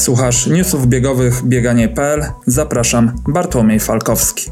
[0.00, 2.24] Słuchasz newsów biegowych bieganie.pl.
[2.46, 4.50] Zapraszam, Bartłomiej Falkowski.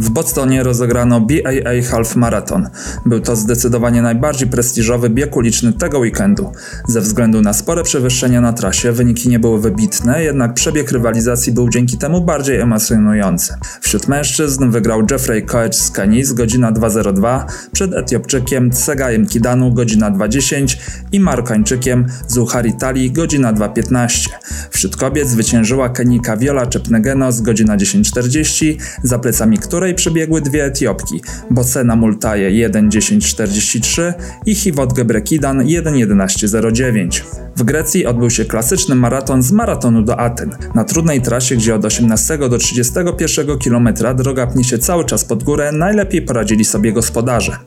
[0.00, 2.68] W Bostonie rozegrano BAA Half Marathon.
[3.06, 6.52] Był to zdecydowanie najbardziej prestiżowy bieg uliczny tego weekendu.
[6.88, 11.68] Ze względu na spore przewyższenia na trasie wyniki nie były wybitne, jednak przebieg rywalizacji był
[11.68, 13.54] dzięki temu bardziej emocjonujący.
[13.80, 20.10] Wśród mężczyzn wygrał Jeffrey Koech z Kenii z godzina 2.02 przed Etiopczykiem Tsegajem Kidanu godzina
[20.10, 20.76] 2.10
[21.12, 24.28] i Marokańczykiem Zuhari Tali godzina 2.15.
[24.70, 30.64] Wśród kobiet zwyciężyła Kenika Viola Czepnegeno z godzina 10.40, za plecami której której przebiegły dwie
[30.64, 31.20] Etiopki,
[31.50, 34.12] Bosena Multaje 1.10.43
[34.46, 37.47] i Hiwot Gebrekidan 1.11.09.
[37.58, 40.50] W Grecji odbył się klasyczny maraton z maratonu do Aten.
[40.74, 45.44] Na trudnej trasie, gdzie od 18 do 31 km droga pnie się cały czas pod
[45.44, 47.58] górę, najlepiej poradzili sobie gospodarze.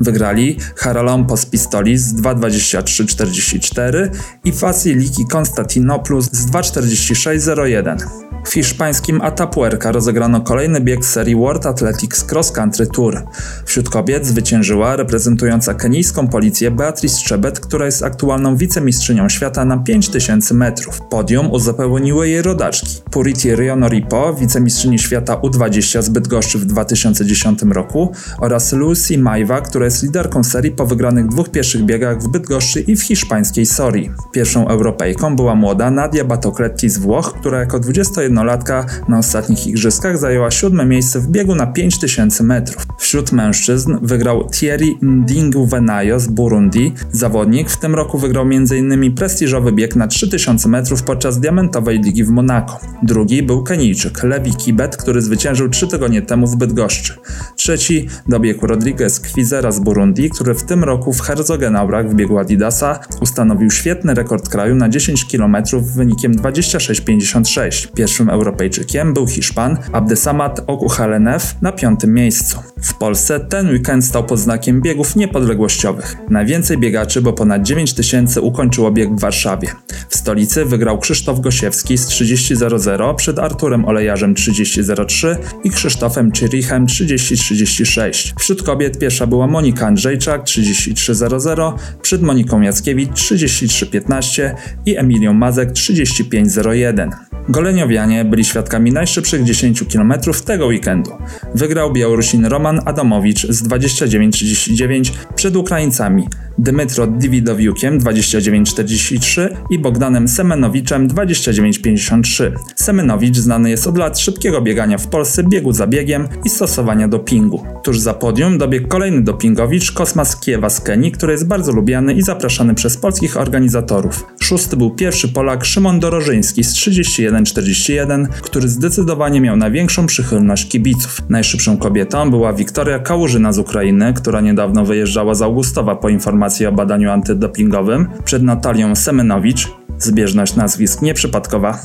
[0.00, 4.08] Wygrali Haralompos Pistolis z 2.23.44
[4.44, 8.26] i Fasiliki Konstantinopoulos z 2.46.01.
[8.46, 13.22] W hiszpańskim Atapuerca rozegrano kolejny bieg serii World Athletics Cross Country Tour.
[13.64, 20.54] Wśród kobiet zwyciężyła reprezentująca kenijską policję Beatrice Czebet, która jest aktualną wicemistrzynią świata na 5000
[20.54, 21.00] metrów.
[21.10, 23.02] Podium uzupełniły jej rodaczki.
[23.10, 30.02] Purity Rionoripo, wicemistrzyni świata U20 z Bydgoszczy w 2010 roku oraz Lucy Maiva, która jest
[30.02, 34.10] liderką serii po wygranych dwóch pierwszych biegach w Bydgoszczy i w hiszpańskiej Sorii.
[34.32, 40.18] Pierwszą Europejką była młoda Nadia Batocletti z Włoch, która jako 21 latka na ostatnich igrzyskach
[40.18, 42.86] zajęła siódme miejsce w biegu na 5000 metrów.
[42.98, 46.92] Wśród mężczyzn wygrał Thierry Ndingu-Venayo z Burundi.
[47.12, 49.14] Zawodnik w tym roku wygrał m.in.
[49.26, 52.80] prestiżowy bieg na 3000 metrów podczas Diamentowej Ligi w Monako.
[53.02, 57.14] Drugi był Kenijczyk Levi Kibet, który zwyciężył trzy tygodnie temu w Bydgoszczy.
[57.56, 63.00] Trzeci dobiegł Rodriguez Kwizera z Burundi, który w tym roku w Herzogenaurach w biegu Adidasa
[63.20, 67.88] ustanowił świetny rekord kraju na 10 km wynikiem 26,56.
[67.94, 72.58] Pierwszym Europejczykiem był Hiszpan Abdesamad Okuhalenev na piątym miejscu.
[72.82, 76.16] W Polsce ten weekend stał pod znakiem biegów niepodległościowych.
[76.30, 79.68] Najwięcej biegaczy, bo ponad 9 tysięcy ukończyło bieg w Warszawie.
[80.08, 88.32] W stolicy wygrał Krzysztof Gosiewski z 30.00 przed Arturem Olejarzem 30.03 i Krzysztofem Czyrichem 30.36.
[88.38, 94.54] Wśród kobiet pierwsza była Monika Andrzejczak 33.00 przed Moniką Jackiewicz 33.15
[94.86, 97.35] i Emilią Mazek 35.01.
[97.48, 100.12] Goleniowianie byli świadkami najszybszych 10 km
[100.46, 101.10] tego weekendu.
[101.54, 112.52] Wygrał Białorusin Roman Adamowicz z 29.39 przed Ukraińcami Dmytro Dividowiukiem 29.43 i Bogdanem Semenowiczem 29.53.
[112.74, 117.64] Semenowicz znany jest od lat szybkiego biegania w Polsce, biegu za biegiem i stosowania dopingu.
[117.84, 122.22] Tuż za podium dobiegł kolejny dopingowicz Kosmas Kiewa z Kenii, który jest bardzo lubiany i
[122.22, 124.26] zapraszany przez polskich organizatorów.
[124.40, 131.22] Szósty był pierwszy Polak Szymon Dorożyński z 31.41, który zdecydowanie miał największą przychylność kibiców.
[131.28, 136.72] Najszybszą kobietą była Wiktoria Kałużyna z Ukrainy, która niedawno wyjeżdżała z Augustowa po informacji o
[136.72, 139.68] badaniu antydopingowym, przed Natalią Semenowicz,
[139.98, 141.78] zbieżność nazwisk nieprzypadkowa.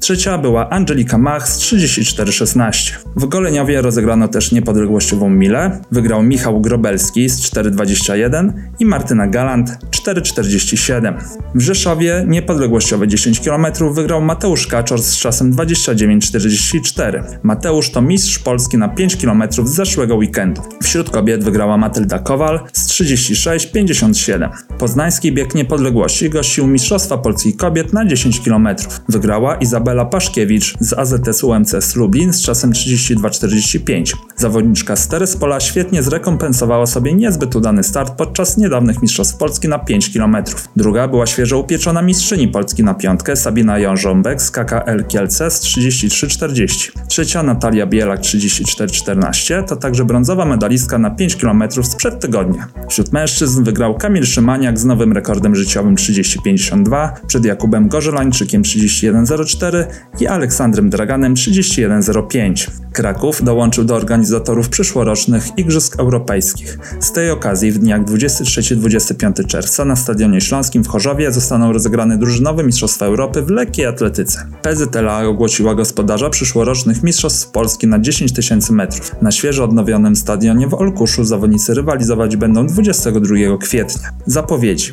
[0.00, 2.92] Trzecia była Angelika Mach z 34,16.
[3.16, 5.80] W Goleniowie rozegrano też niepodległościową milę.
[5.90, 11.14] Wygrał Michał Grobelski z 4,21 i Martyna Galant 4,47.
[11.54, 17.22] W Rzeszowie niepodległościowe 10 km wygrał Mateusz Kaczor z czasem 29,44.
[17.42, 20.62] Mateusz to mistrz Polski na 5 km z zeszłego weekendu.
[20.82, 24.48] Wśród kobiet wygrała Matylda Kowal z 36,57.
[24.78, 28.68] Poznański bieg niepodległości gościł Mistrzostwa Polski kobiet na 10 km.
[29.08, 34.12] Wygrała Izabela Paszkiewicz z AZS UMC Lublin z czasem 32,45.
[34.36, 40.12] Zawodniczka z Terespola świetnie zrekompensowała sobie niezbyt udany start podczas niedawnych Mistrzostw Polski na 5
[40.12, 40.36] km.
[40.76, 46.90] Druga była świeżo upieczona mistrzyni Polski na piątkę Sabina Jążąbek z KKL Kielce z 33,40.
[47.08, 52.66] Trzecia Natalia Bielak 34,14 to także brązowa medalistka na 5 km sprzed tygodnia.
[52.88, 59.84] Wśród mężczyzn wygrał Kamil Szymaniak z nowym rekordem życiowym 30,52 przed Jakubem Gorzelańczykiem 31.04
[60.20, 62.70] i Aleksandrem Draganem 31.05.
[62.98, 66.78] Kraków dołączył do organizatorów przyszłorocznych Igrzysk Europejskich.
[67.00, 72.64] Z tej okazji w dniach 23-25 czerwca na Stadionie Śląskim w Chorzowie zostaną rozegrane drużynowe
[72.64, 74.46] Mistrzostwa Europy w lekkiej atletyce.
[74.62, 79.22] PZLA ogłosiła gospodarza przyszłorocznych Mistrzostw Polski na 10 tysięcy metrów.
[79.22, 84.08] Na świeżo odnowionym stadionie w Olkuszu zawodnicy rywalizować będą 22 kwietnia.
[84.26, 84.92] Zapowiedzi.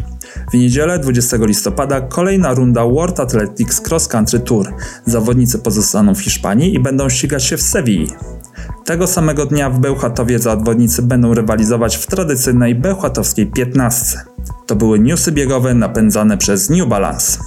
[0.52, 4.74] W niedzielę 20 listopada kolejna runda World Athletics Cross Country Tour.
[5.06, 7.95] Zawodnicy pozostaną w Hiszpanii i będą ścigać się w Sewilli.
[8.86, 14.20] Tego samego dnia w Bełchatowie zawodnicy będą rywalizować w tradycyjnej bełchatowskiej 15.
[14.68, 17.40] To były newsy biegowe napędzane przez New Balance.